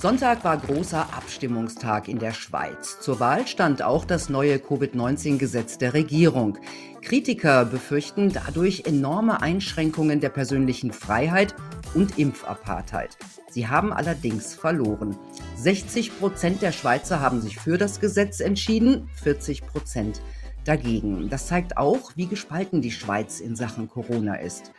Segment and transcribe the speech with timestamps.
[0.00, 3.00] Sonntag war großer Abstimmungstag in der Schweiz.
[3.00, 6.56] Zur Wahl stand auch das neue Covid-19-Gesetz der Regierung.
[7.02, 11.52] Kritiker befürchten dadurch enorme Einschränkungen der persönlichen Freiheit
[11.94, 13.16] und Impfapartheid.
[13.50, 15.16] Sie haben allerdings verloren.
[15.56, 20.20] 60 Prozent der Schweizer haben sich für das Gesetz entschieden, 40 Prozent
[20.64, 21.28] dagegen.
[21.28, 24.70] Das zeigt auch, wie gespalten die Schweiz in Sachen Corona ist.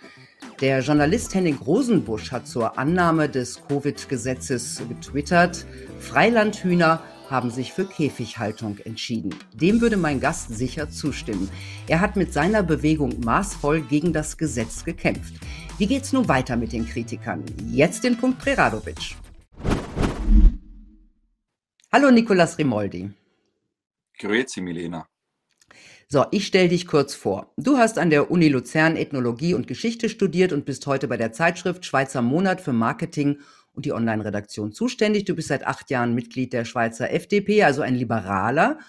[0.62, 5.66] Der Journalist Henning Rosenbusch hat zur Annahme des Covid-Gesetzes getwittert,
[6.02, 9.34] Freilandhühner haben sich für Käfighaltung entschieden.
[9.54, 11.50] Dem würde mein Gast sicher zustimmen.
[11.88, 15.34] Er hat mit seiner Bewegung maßvoll gegen das Gesetz gekämpft.
[15.78, 17.46] Wie geht's nun weiter mit den Kritikern?
[17.72, 19.16] Jetzt den Punkt Preradovic.
[21.90, 23.12] Hallo Nicolas Rimoldi.
[24.18, 25.08] Grüezi Milena.
[26.12, 27.54] So, ich stelle dich kurz vor.
[27.56, 31.34] Du hast an der Uni Luzern Ethnologie und Geschichte studiert und bist heute bei der
[31.34, 33.38] Zeitschrift Schweizer Monat für Marketing
[33.76, 35.26] und die Online-Redaktion zuständig.
[35.26, 38.80] Du bist seit acht Jahren Mitglied der Schweizer FDP, also ein Liberaler,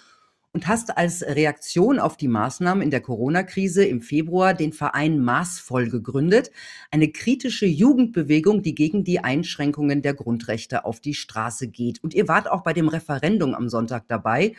[0.54, 5.90] und hast als Reaktion auf die Maßnahmen in der Corona-Krise im Februar den Verein Maßvoll
[5.90, 6.50] gegründet,
[6.90, 12.02] eine kritische Jugendbewegung, die gegen die Einschränkungen der Grundrechte auf die Straße geht.
[12.02, 14.54] Und ihr wart auch bei dem Referendum am Sonntag dabei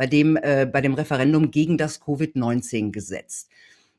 [0.00, 3.48] bei dem, äh, bei dem Referendum gegen das Covid-19-Gesetz.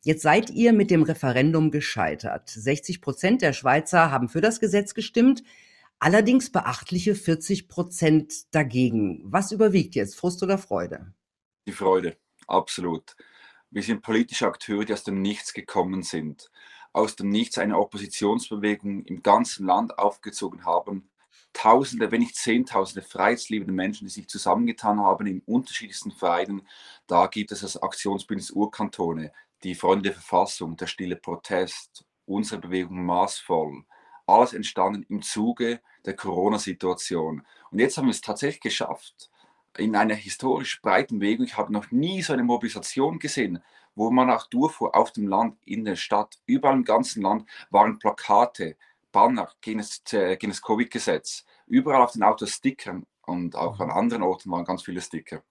[0.01, 2.49] Jetzt seid ihr mit dem Referendum gescheitert.
[2.49, 5.43] 60 Prozent der Schweizer haben für das Gesetz gestimmt,
[5.99, 9.21] allerdings beachtliche 40 Prozent dagegen.
[9.25, 11.13] Was überwiegt jetzt, Frust oder Freude?
[11.67, 13.15] Die Freude, absolut.
[13.69, 16.49] Wir sind politische Akteure, die aus dem Nichts gekommen sind,
[16.93, 21.10] aus dem Nichts eine Oppositionsbewegung im ganzen Land aufgezogen haben,
[21.53, 26.67] Tausende, wenn nicht Zehntausende freiheitsliebende Menschen, die sich zusammengetan haben in unterschiedlichsten Vereinen.
[27.07, 29.31] Da gibt es das Aktionsbündnis Urkantone,
[29.63, 33.83] die Freunde der Verfassung, der stille Protest, unsere Bewegung maßvoll.
[34.25, 37.45] Alles entstanden im Zuge der Corona-Situation.
[37.69, 39.29] Und jetzt haben wir es tatsächlich geschafft,
[39.77, 41.45] in einer historisch breiten Bewegung.
[41.45, 43.63] Ich habe noch nie so eine Mobilisation gesehen,
[43.95, 47.99] wo man auch durchfuhr auf dem Land, in der Stadt, überall im ganzen Land waren
[47.99, 48.77] Plakate,
[49.11, 51.45] Banner gegen das, äh, das Covid-Gesetz.
[51.67, 53.93] Überall auf den Autos Stickern und auch an mhm.
[53.93, 55.43] anderen Orten waren ganz viele Sticker.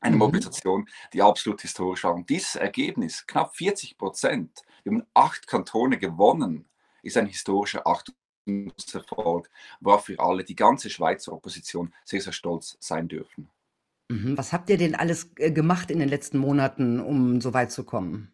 [0.00, 0.20] Eine mhm.
[0.20, 2.14] Mobilisation, die absolut historisch war.
[2.14, 6.68] Und dieses Ergebnis, knapp 40 Prozent, wir haben acht Kantone gewonnen,
[7.02, 9.48] ist ein historischer Achtungserfolg,
[9.80, 13.48] worauf wir alle, die ganze Schweizer Opposition, sehr, sehr stolz sein dürfen.
[14.10, 14.36] Mhm.
[14.36, 17.84] Was habt ihr denn alles äh, gemacht in den letzten Monaten, um so weit zu
[17.84, 18.32] kommen?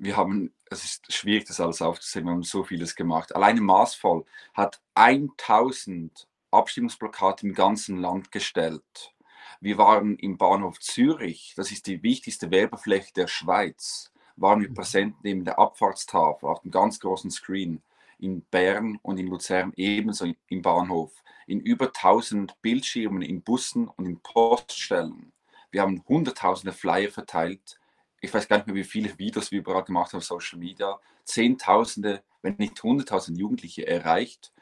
[0.00, 3.34] Wir haben, es ist schwierig, das alles aufzusehen, wir haben so vieles gemacht.
[3.34, 4.24] Alleine Maßvoll
[4.54, 9.14] hat 1000 Abstimmungsplakate im ganzen Land gestellt.
[9.60, 14.74] Wir waren im Bahnhof Zürich, das ist die wichtigste Werbefläche der Schweiz, waren wir mhm.
[14.74, 17.82] präsent neben der Abfahrtstafel auf dem ganz großen Screen.
[18.18, 21.10] In Bern und in Luzern ebenso im Bahnhof.
[21.46, 25.32] In über 1000 Bildschirmen in Bussen und in Poststellen.
[25.70, 27.79] Wir haben hunderttausende Flyer verteilt
[28.20, 30.98] ich weiß gar nicht mehr, wie viele Videos wir überall gemacht haben auf Social Media,
[31.24, 34.52] Zehntausende, wenn nicht Hunderttausende Jugendliche erreicht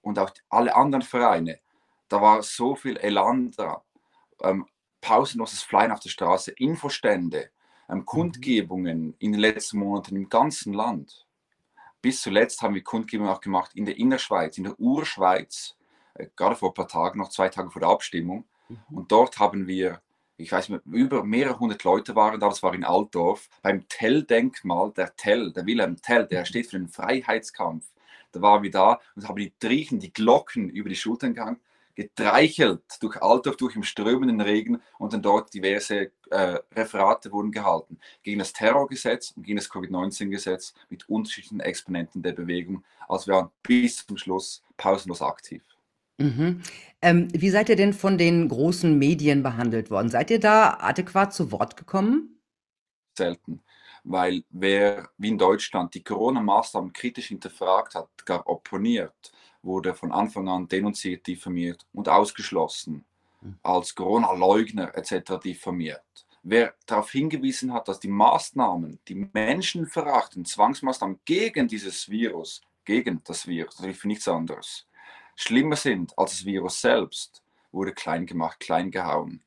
[0.00, 1.60] und auch alle anderen Vereine.
[2.08, 3.82] Da war so viel Elan da.
[4.42, 4.66] Ähm,
[5.00, 7.50] pausenloses Flyen auf der Straße, Infostände,
[7.88, 8.06] ähm, mhm.
[8.06, 11.26] Kundgebungen in den letzten Monaten im ganzen Land.
[12.00, 15.76] Bis zuletzt haben wir Kundgebungen auch gemacht in der Innerschweiz, in der Urschweiz,
[16.14, 18.44] äh, gerade vor ein paar Tagen, noch zwei Tage vor der Abstimmung.
[18.68, 18.78] Mhm.
[18.90, 20.01] Und dort haben wir
[20.42, 24.92] ich weiß nicht, über mehrere hundert Leute waren da, das war in Altdorf, beim Tell-Denkmal,
[24.92, 27.86] der Tell, der Wilhelm Tell, der steht für den Freiheitskampf.
[28.32, 31.60] Da waren wir da und haben die Triechen, die Glocken über die Schultern gegangen,
[31.94, 37.98] getreichelt durch Altdorf, durch im strömenden Regen und dann dort diverse äh, Referate wurden gehalten
[38.22, 42.84] gegen das Terrorgesetz und gegen das Covid-19-Gesetz mit unterschiedlichen Exponenten der Bewegung.
[43.08, 45.62] Also wir waren bis zum Schluss pausenlos aktiv.
[46.22, 46.62] Mhm.
[47.02, 50.08] Ähm, wie seid ihr denn von den großen Medien behandelt worden?
[50.08, 52.40] Seid ihr da adäquat zu Wort gekommen?
[53.18, 53.60] Selten,
[54.04, 60.48] weil wer wie in Deutschland die Corona-Maßnahmen kritisch hinterfragt hat, gar opponiert, wurde von Anfang
[60.48, 63.04] an denunziert, diffamiert und ausgeschlossen,
[63.40, 63.58] mhm.
[63.62, 65.40] als Corona-Leugner etc.
[65.42, 66.26] diffamiert.
[66.44, 73.22] Wer darauf hingewiesen hat, dass die Maßnahmen, die Menschen verachten, Zwangsmaßnahmen gegen dieses Virus, gegen
[73.24, 74.86] das Virus, natürlich für nichts anderes,
[75.36, 79.42] schlimmer sind als das Virus selbst, wurde klein gemacht, klein gehauen.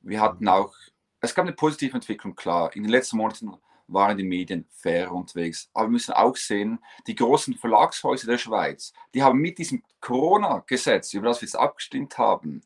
[0.00, 0.50] Wir hatten mhm.
[0.50, 0.74] auch,
[1.20, 2.74] es gab eine positive Entwicklung, klar.
[2.74, 3.52] In den letzten Monaten
[3.88, 5.68] waren die Medien fair unterwegs.
[5.72, 11.14] Aber wir müssen auch sehen, die großen Verlagshäuser der Schweiz, die haben mit diesem Corona-Gesetz,
[11.14, 12.60] über das wir jetzt abgestimmt haben,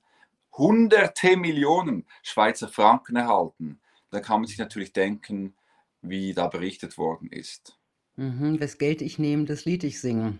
[0.53, 3.81] hunderte Millionen Schweizer Franken erhalten.
[4.11, 5.55] Da kann man sich natürlich denken,
[6.03, 7.79] wie da berichtet worden ist.
[8.17, 10.39] Mhm, das Geld ich nehme, das Lied ich singe.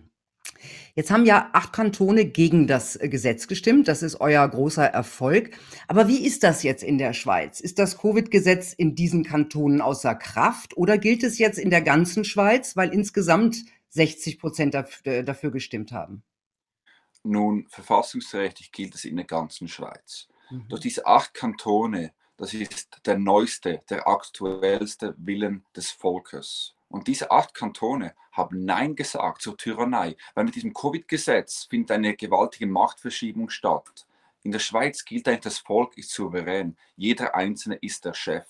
[0.95, 3.87] Jetzt haben ja acht Kantone gegen das äh, Gesetz gestimmt.
[3.87, 5.57] Das ist euer großer Erfolg.
[5.87, 7.59] Aber wie ist das jetzt in der Schweiz?
[7.59, 12.25] Ist das Covid-Gesetz in diesen Kantonen außer Kraft oder gilt es jetzt in der ganzen
[12.25, 13.57] Schweiz, weil insgesamt
[13.89, 14.75] 60 Prozent
[15.05, 16.23] äh, dafür gestimmt haben?
[17.23, 20.27] Nun, verfassungsrechtlich gilt es in der ganzen Schweiz.
[20.51, 20.67] Mhm.
[20.69, 26.75] Durch diese acht Kantone, das ist der neueste, der aktuellste Willen des Volkes.
[26.93, 32.15] Und diese acht Kantone haben Nein gesagt zur Tyrannei, weil mit diesem Covid-Gesetz findet eine
[32.15, 34.05] gewaltige Machtverschiebung statt.
[34.43, 36.77] In der Schweiz gilt eigentlich, das Volk ist souverän.
[36.95, 38.45] Jeder Einzelne ist der Chef.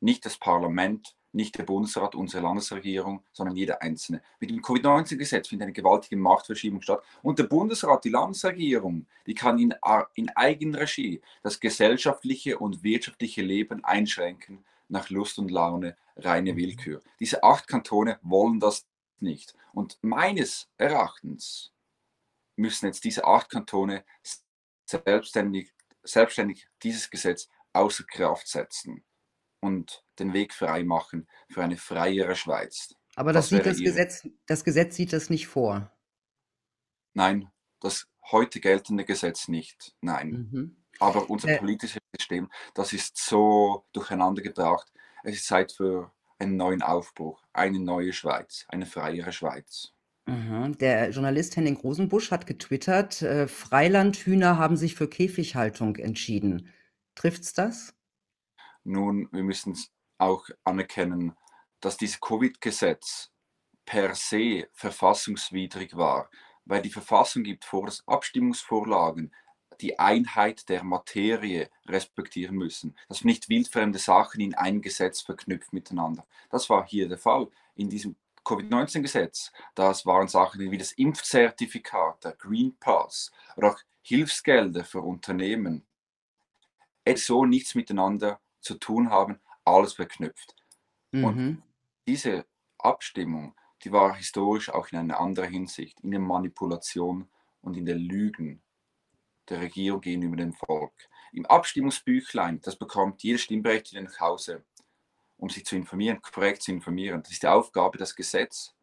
[0.00, 4.20] Nicht das Parlament, nicht der Bundesrat, unsere Landesregierung, sondern jeder Einzelne.
[4.38, 7.02] Mit dem Covid-19-Gesetz findet eine gewaltige Machtverschiebung statt.
[7.22, 9.74] Und der Bundesrat, die Landesregierung, die kann in,
[10.14, 16.56] in Eigenregie das gesellschaftliche und wirtschaftliche Leben einschränken nach Lust und Laune, reine mhm.
[16.56, 17.02] Willkür.
[17.20, 18.86] Diese acht Kantone wollen das
[19.18, 19.54] nicht.
[19.72, 21.72] Und meines Erachtens
[22.56, 24.04] müssen jetzt diese acht Kantone
[24.84, 25.72] selbstständig,
[26.02, 29.04] selbstständig dieses Gesetz außer Kraft setzen
[29.60, 32.94] und den Weg frei machen für eine freiere Schweiz.
[33.14, 35.90] Aber das, sieht das, Gesetz, das Gesetz sieht das nicht vor.
[37.14, 37.50] Nein,
[37.80, 39.94] das heute geltende Gesetz nicht.
[40.00, 40.48] Nein.
[40.50, 40.76] Mhm.
[40.98, 44.92] Aber unser äh, politisches System, das ist so durcheinander gebracht.
[45.24, 49.92] Es ist Zeit für einen neuen Aufbruch, eine neue Schweiz, eine freiere Schweiz.
[50.26, 56.68] Der Journalist Henning Rosenbusch hat getwittert, äh, Freilandhühner haben sich für Käfighaltung entschieden.
[57.14, 57.94] Trifft's das?
[58.84, 59.76] Nun, wir müssen
[60.18, 61.34] auch anerkennen,
[61.80, 63.30] dass dieses Covid-Gesetz
[63.84, 66.30] per se verfassungswidrig war,
[66.64, 69.32] weil die Verfassung gibt vor, dass Abstimmungsvorlagen
[69.80, 76.26] die Einheit der Materie respektieren müssen, dass nicht wildfremde Sachen in ein Gesetz verknüpft miteinander.
[76.50, 77.48] Das war hier der Fall.
[77.74, 84.84] In diesem Covid-19-Gesetz, das waren Sachen wie das Impfzertifikat, der Green Pass oder auch Hilfsgelder
[84.84, 85.84] für Unternehmen,
[87.16, 90.54] so nichts miteinander zu tun haben, alles verknüpft.
[91.12, 91.24] Mhm.
[91.24, 91.62] Und
[92.06, 92.46] diese
[92.78, 93.54] Abstimmung,
[93.84, 97.28] die war historisch auch in einer anderen Hinsicht, in der Manipulation
[97.60, 98.60] und in der Lügen
[99.48, 100.92] der Regierung gegenüber dem Volk.
[101.32, 104.64] Im Abstimmungsbüchlein, das bekommt jeder Stimmberechtigte nach Hause,
[105.38, 107.22] um sich zu informieren, korrekt zu informieren.
[107.22, 108.74] Das ist die Aufgabe, das Gesetz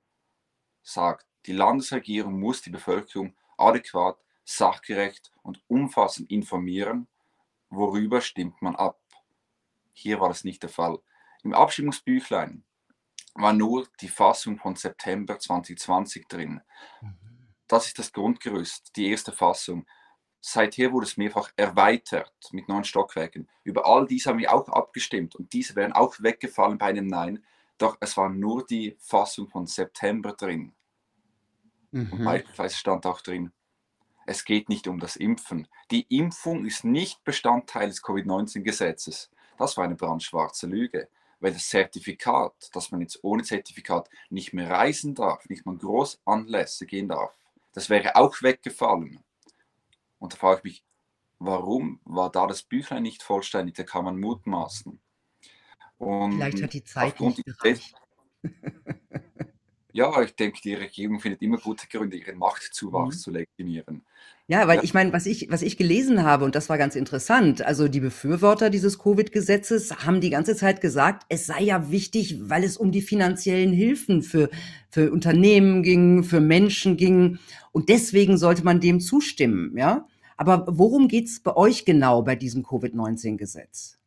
[0.81, 7.07] sagt, die Landesregierung muss die Bevölkerung adäquat, sachgerecht und umfassend informieren,
[7.69, 8.99] worüber stimmt man ab.
[9.93, 10.99] Hier war das nicht der Fall.
[11.43, 12.63] Im Abstimmungsbüchlein
[13.35, 16.61] war nur die Fassung von September 2020 drin.
[17.01, 17.17] Mhm.
[17.67, 19.85] Das ist das Grundgerüst, die erste Fassung
[20.41, 23.49] seither wurde es mehrfach erweitert mit neuen Stockwerken.
[23.63, 27.43] Über all dies haben wir auch abgestimmt und diese wären auch weggefallen bei einem Nein.
[27.77, 30.73] Doch es war nur die Fassung von September drin.
[31.91, 32.11] Mhm.
[32.11, 33.51] Und beispielsweise stand auch drin,
[34.25, 35.67] es geht nicht um das Impfen.
[35.89, 39.31] Die Impfung ist nicht Bestandteil des Covid-19-Gesetzes.
[39.57, 41.09] Das war eine brandschwarze Lüge,
[41.39, 46.85] weil das Zertifikat, dass man jetzt ohne Zertifikat nicht mehr reisen darf, nicht mal Großanlässe
[46.85, 47.35] gehen darf,
[47.73, 49.23] das wäre auch weggefallen.
[50.19, 50.83] Und da frage ich mich,
[51.39, 53.75] warum war da das Büchlein nicht vollständig?
[53.75, 54.99] Da kann man mutmaßen.
[55.97, 57.93] Und Vielleicht hat die Zeit nicht gereicht.
[59.91, 63.19] ja, ich denke, die Regierung findet immer gute Gründe, ihren Machtzuwachs mhm.
[63.19, 64.05] zu legitimieren.
[64.47, 64.83] Ja, weil ja.
[64.83, 67.99] ich meine, was ich, was ich gelesen habe, und das war ganz interessant, also die
[67.99, 72.91] Befürworter dieses Covid-Gesetzes haben die ganze Zeit gesagt, es sei ja wichtig, weil es um
[72.91, 74.49] die finanziellen Hilfen für,
[74.89, 77.37] für Unternehmen ging, für Menschen ging.
[77.71, 80.07] Und deswegen sollte man dem zustimmen, ja.
[80.39, 83.99] Aber worum geht es bei euch genau bei diesem Covid-19-Gesetz?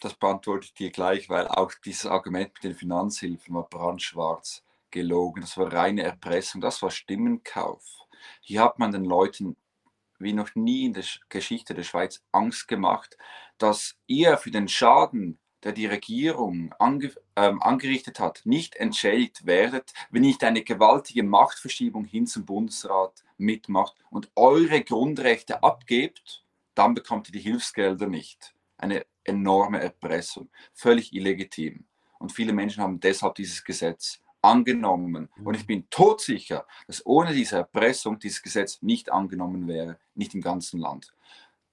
[0.00, 5.40] Das beantworte ich dir gleich, weil auch dieses Argument mit den Finanzhilfen war brandschwarz gelogen.
[5.40, 7.82] Das war reine Erpressung, das war Stimmenkauf.
[8.42, 9.56] Hier hat man den Leuten
[10.18, 13.16] wie noch nie in der Geschichte der Schweiz Angst gemacht,
[13.56, 19.92] dass ihr für den Schaden, der die Regierung ange, ähm, angerichtet hat, nicht entschädigt werdet,
[20.10, 26.44] wenn nicht eine gewaltige Machtverschiebung hin zum Bundesrat mitmacht und eure Grundrechte abgebt,
[26.76, 28.54] dann bekommt ihr die Hilfsgelder nicht.
[28.78, 31.84] Eine enorme Erpressung, völlig illegitim.
[32.20, 35.28] Und viele Menschen haben deshalb dieses Gesetz angenommen.
[35.42, 40.42] Und ich bin todsicher, dass ohne diese Erpressung dieses Gesetz nicht angenommen wäre, nicht im
[40.42, 41.12] ganzen Land.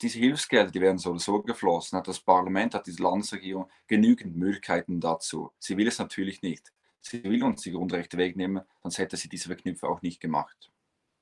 [0.03, 1.97] Diese Hilfsgelder, die wären so oder so geflossen.
[1.97, 5.51] Hat das Parlament, hat die Landesregierung genügend Möglichkeiten dazu.
[5.59, 6.73] Sie will es natürlich nicht.
[6.99, 10.71] Sie will uns die Grundrechte wegnehmen, sonst hätte sie diese Verknüpfung auch nicht gemacht.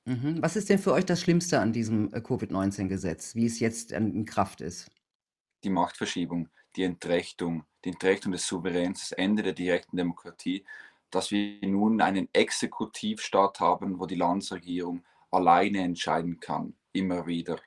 [0.04, 0.42] Mhm.
[0.42, 4.24] Was ist denn für euch das Schlimmste an diesem äh, Covid-19-Gesetz, wie es jetzt in
[4.24, 4.90] Kraft ist?
[5.62, 10.64] Die Machtverschiebung, die Entrechtung, die Entrechtung des Souveräns, das Ende der direkten Demokratie,
[11.10, 17.60] dass wir nun einen Exekutivstaat haben, wo die Landesregierung alleine entscheiden kann, immer wieder.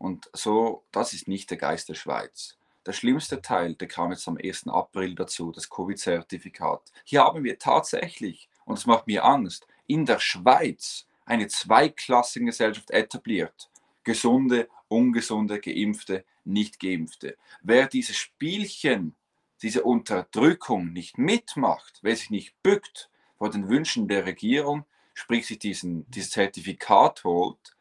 [0.00, 2.56] Und so, das ist nicht der Geist der Schweiz.
[2.86, 4.68] Der schlimmste Teil, der kam jetzt am 1.
[4.68, 6.90] April dazu, das Covid-Zertifikat.
[7.04, 13.68] Hier haben wir tatsächlich, und es macht mir Angst, in der Schweiz eine Zweiklassengesellschaft etabliert.
[14.02, 17.36] Gesunde, ungesunde, geimpfte, nicht geimpfte.
[17.60, 19.14] Wer dieses Spielchen,
[19.60, 25.58] diese Unterdrückung nicht mitmacht, wer sich nicht bückt vor den Wünschen der Regierung, sprich sich
[25.58, 27.76] diesen, dieses Zertifikat holt,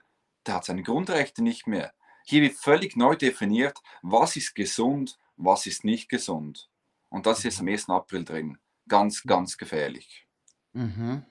[0.46, 1.94] der hat seine Grundrechte nicht mehr.
[2.30, 6.70] Hier wird völlig neu definiert, was ist gesund, was ist nicht gesund.
[7.10, 7.90] Und das ist jetzt am 1.
[7.90, 8.60] April drin.
[8.88, 10.28] Ganz, ganz gefährlich.
[10.74, 11.24] Mhm.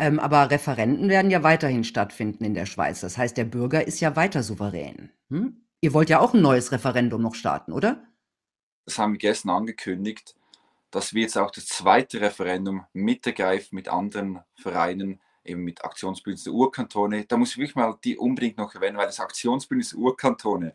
[0.00, 3.00] Ähm, aber Referenden werden ja weiterhin stattfinden in der Schweiz.
[3.00, 5.12] Das heißt, der Bürger ist ja weiter souverän.
[5.30, 5.64] Hm?
[5.80, 8.04] Ihr wollt ja auch ein neues Referendum noch starten, oder?
[8.86, 10.34] Das haben wir gestern angekündigt,
[10.90, 16.52] dass wir jetzt auch das zweite Referendum mitergreifen mit anderen Vereinen, eben mit Aktionsbündnis der
[16.52, 17.24] Urkantone.
[17.26, 20.74] Da muss ich wirklich mal die unbedingt noch erwähnen, weil das Aktionsbündnis der Urkantone,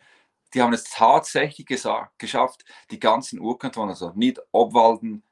[0.54, 5.24] die haben es tatsächlich gesagt, geschafft, die ganzen Urkantone, also nicht Obwalden,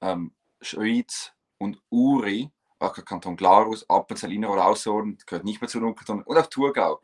[0.00, 5.88] ähm, Schwyz und Uri, auch Kanton Glarus, Appenzell Innerrhoden, Aussorten, gehört nicht mehr zu den
[5.88, 7.00] Urkantonen, und auch Thurgau.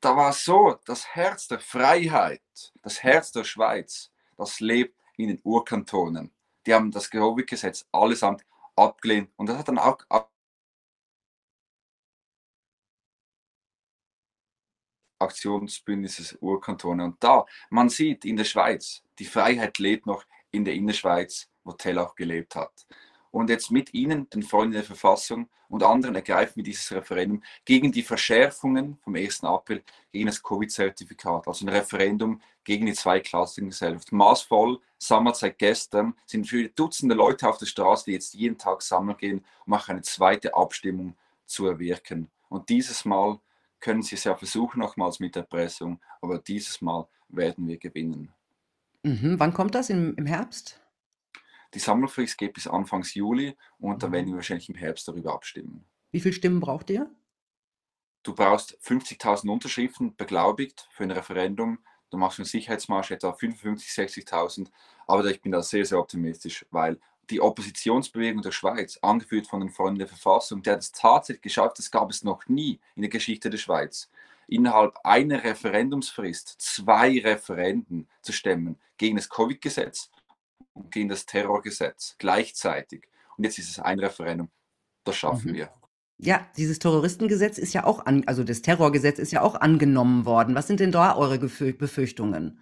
[0.00, 2.42] Da war so, das Herz der Freiheit,
[2.82, 6.32] das Herz der Schweiz, das lebt in den Urkantonen.
[6.66, 8.44] Die haben das Covid-Gesetz allesamt
[8.76, 9.98] abgelehnt und das hat dann auch
[15.22, 17.04] Aktionsbündnisses Urkantone.
[17.04, 21.72] Und da, man sieht in der Schweiz, die Freiheit lebt noch in der Innerschweiz, wo
[21.72, 22.86] Tell auch gelebt hat.
[23.32, 27.90] Und jetzt mit Ihnen, den Freunden der Verfassung und anderen, ergreifen wir dieses Referendum gegen
[27.90, 29.42] die Verschärfungen vom 1.
[29.44, 31.48] April, gegen das Covid-Zertifikat.
[31.48, 34.12] Also ein Referendum gegen die Zweiklassengesellschaft.
[34.12, 38.82] Maßvoll, sammelt seit gestern, sind viele Dutzende Leute auf der Straße, die jetzt jeden Tag
[38.82, 42.30] sammeln gehen, um auch eine zweite Abstimmung zu erwirken.
[42.50, 43.40] Und dieses Mal
[43.82, 48.32] können Sie es ja versuchen, nochmals mit Erpressung, aber dieses Mal werden wir gewinnen.
[49.02, 49.38] Mhm.
[49.38, 49.90] Wann kommt das?
[49.90, 50.80] Im, im Herbst?
[51.74, 55.84] Die Sammelfrist geht bis Anfang Juli und dann werden wir wahrscheinlich im Herbst darüber abstimmen.
[56.12, 57.10] Wie viele Stimmen braucht ihr?
[58.22, 61.78] Du brauchst 50.000 Unterschriften beglaubigt für ein Referendum.
[62.10, 64.70] Du machst einen Sicherheitsmarsch etwa 55.000, 60.000.
[65.08, 69.70] Aber ich bin da sehr, sehr optimistisch, weil die Oppositionsbewegung der Schweiz, angeführt von den
[69.70, 73.10] Freunden der Verfassung, der hat es tatsächlich geschafft, das gab es noch nie in der
[73.10, 74.10] Geschichte der Schweiz,
[74.48, 80.10] innerhalb einer Referendumsfrist zwei Referenden zu stemmen gegen das Covid-Gesetz
[80.74, 83.08] und gegen das Terrorgesetz gleichzeitig.
[83.36, 84.50] Und jetzt ist es ein Referendum.
[85.04, 85.54] Das schaffen mhm.
[85.54, 85.72] wir.
[86.18, 90.54] Ja, dieses Terroristengesetz ist ja auch, an, also das Terrorgesetz ist ja auch angenommen worden.
[90.54, 92.60] Was sind denn da eure Befürchtungen?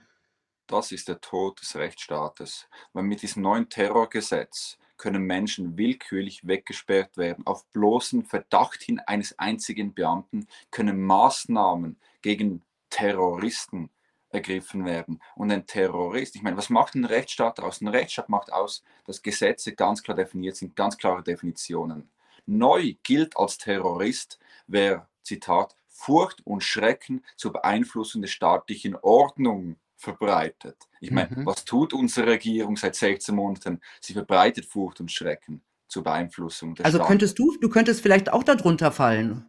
[0.70, 2.68] Das ist der Tod des Rechtsstaates.
[2.92, 7.44] Weil mit diesem neuen Terrorgesetz können Menschen willkürlich weggesperrt werden.
[7.44, 13.90] Auf bloßen Verdacht hin eines einzigen Beamten können Maßnahmen gegen Terroristen
[14.28, 15.20] ergriffen werden.
[15.34, 17.80] Und ein Terrorist, ich meine, was macht ein Rechtsstaat aus?
[17.80, 22.08] Ein Rechtsstaat macht aus, dass Gesetze ganz klar definiert sind, ganz klare Definitionen.
[22.46, 30.76] Neu gilt als Terrorist, wer, Zitat, Furcht und Schrecken zur Beeinflussung der staatlichen Ordnung verbreitet.
[31.00, 31.46] Ich meine, mhm.
[31.46, 33.80] was tut unsere Regierung seit 16 Monaten?
[34.00, 37.08] Sie verbreitet Furcht und Schrecken zur Beeinflussung der Also Staat.
[37.08, 39.46] könntest du, du könntest vielleicht auch darunter fallen.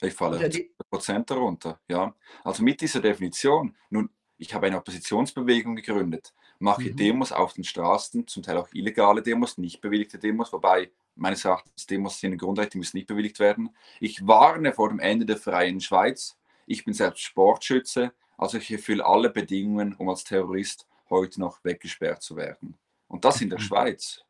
[0.00, 0.50] Ich falle
[0.90, 2.14] Prozent darunter, ja.
[2.42, 6.96] Also mit dieser Definition, nun, ich habe eine Oppositionsbewegung gegründet, mache mhm.
[6.96, 11.86] Demos auf den Straßen, zum Teil auch illegale Demos, nicht bewilligte Demos, wobei meines Erachtens
[11.86, 13.70] Demos sind ein Grundrecht, die müssen nicht bewilligt werden.
[14.00, 16.36] Ich warne vor dem Ende der freien Schweiz.
[16.66, 22.22] Ich bin selbst Sportschütze, also ich erfülle alle Bedingungen, um als Terrorist heute noch weggesperrt
[22.22, 22.76] zu werden.
[23.08, 23.64] Und das in der mhm.
[23.64, 24.24] Schweiz.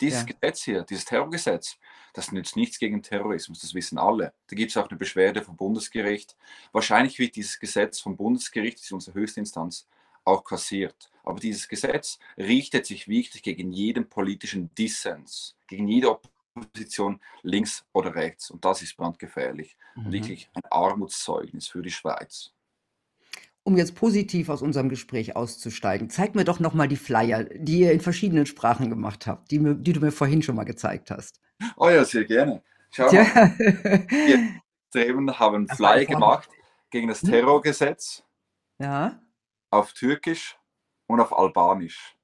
[0.00, 0.26] Dieses ja.
[0.26, 1.76] Gesetz hier, dieses Terrorgesetz,
[2.14, 4.32] das nützt nichts gegen Terrorismus, das wissen alle.
[4.48, 6.36] Da gibt es auch eine Beschwerde vom Bundesgericht.
[6.72, 9.86] Wahrscheinlich wird dieses Gesetz vom Bundesgericht, das ist unsere höchste Instanz,
[10.24, 11.10] auch kassiert.
[11.22, 16.10] Aber dieses Gesetz richtet sich wirklich gegen jeden politischen Dissens, gegen jede
[16.54, 18.50] Opposition links oder rechts.
[18.50, 19.76] Und das ist brandgefährlich.
[19.96, 20.12] Mhm.
[20.12, 22.52] Wirklich ein Armutszeugnis für die Schweiz
[23.62, 27.80] um jetzt positiv aus unserem Gespräch auszusteigen, zeig mir doch noch mal die Flyer, die
[27.80, 31.10] ihr in verschiedenen Sprachen gemacht habt, die, mir, die du mir vorhin schon mal gezeigt
[31.10, 31.40] hast.
[31.76, 32.62] Oh ja, sehr gerne.
[32.90, 33.22] Schau ja.
[33.22, 33.56] mal,
[34.92, 36.48] wir haben Flyer gemacht
[36.90, 37.30] gegen das hm?
[37.30, 38.24] Terrorgesetz.
[38.78, 39.20] Ja.
[39.70, 40.58] Auf Türkisch
[41.06, 42.16] und auf Albanisch.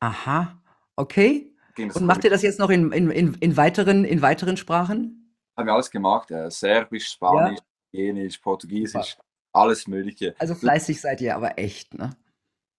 [0.00, 0.60] Aha,
[0.96, 1.48] okay.
[1.76, 5.34] Und macht ihr das jetzt noch in, in, in, in, weiteren, in weiteren Sprachen?
[5.56, 6.50] Haben wir alles gemacht, ja.
[6.50, 7.64] Serbisch, Spanisch, ja.
[7.92, 9.12] Italienisch, Portugiesisch.
[9.12, 10.34] Super alles Mögliche.
[10.38, 12.16] Also fleißig seid ihr aber echt, ne?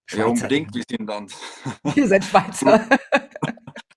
[0.05, 0.23] Schweizer.
[0.23, 1.27] Ja, unbedingt, wir sind dann.
[1.95, 2.87] Ihr seid Schweizer.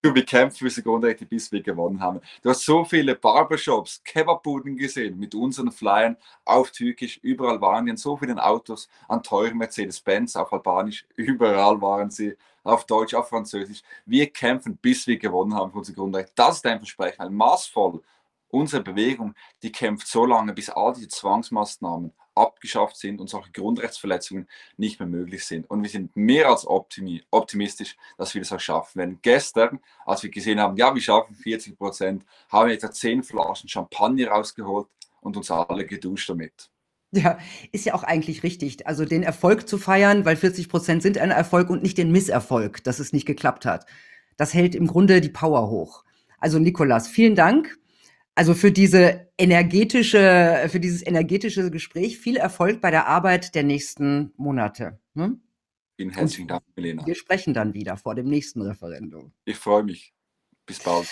[0.03, 2.21] Du bekämpfst diese Grundrechte, bis wir gewonnen haben.
[2.41, 7.19] Du hast so viele Barbershops, Kebabbuden gesehen mit unseren Flyern auf Türkisch.
[7.25, 11.05] Überall waren die in so vielen Autos, an teuren Mercedes-Benz, auf Albanisch.
[11.17, 13.83] Überall waren sie auf Deutsch, auf Französisch.
[14.05, 16.31] Wir kämpfen, bis wir gewonnen haben für unsere Grundrechte.
[16.37, 18.01] Das ist ein Versprechen, ein maßvoll.
[18.47, 24.49] Unsere Bewegung, die kämpft so lange, bis all diese Zwangsmaßnahmen abgeschafft sind und solche Grundrechtsverletzungen
[24.77, 25.69] nicht mehr möglich sind.
[25.71, 29.19] Und wir sind mehr als optimistisch, dass wir das auch schaffen werden.
[29.23, 33.69] Gestern, als wir gesehen haben, ja, wir schaffen 40 Prozent, haben wir etwa 10 Flaschen
[33.69, 34.87] Champagner rausgeholt
[35.21, 36.71] und uns alle geduscht damit.
[37.13, 37.39] Ja,
[37.73, 38.87] ist ja auch eigentlich richtig.
[38.87, 42.85] Also den Erfolg zu feiern, weil 40 Prozent sind ein Erfolg und nicht den Misserfolg,
[42.85, 43.87] dass es nicht geklappt hat.
[44.37, 46.05] Das hält im Grunde die Power hoch.
[46.39, 47.79] Also Nikolas, vielen Dank.
[48.37, 54.33] Also für diese energetische, für dieses energetische Gespräch viel Erfolg bei der Arbeit der nächsten
[54.37, 55.01] Monate.
[55.15, 55.41] Hm?
[55.97, 57.07] Vielen herzlichen Dank, Milena.
[57.07, 59.33] Wir sprechen dann wieder vor dem nächsten Referendum.
[59.47, 60.13] Ich freue mich.
[60.67, 61.09] Bis bald.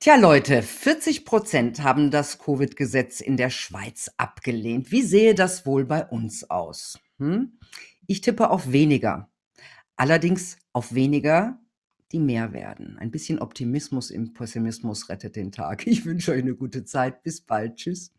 [0.00, 4.90] Tja, Leute, 40 Prozent haben das Covid-Gesetz in der Schweiz abgelehnt.
[4.90, 6.98] Wie sehe das wohl bei uns aus?
[7.18, 7.60] Hm?
[8.08, 9.30] Ich tippe auf weniger.
[9.94, 11.60] Allerdings auf weniger
[12.12, 12.98] die mehr werden.
[12.98, 15.86] Ein bisschen Optimismus im Pessimismus rettet den Tag.
[15.86, 17.22] Ich wünsche euch eine gute Zeit.
[17.22, 17.76] Bis bald.
[17.76, 18.12] Tschüss.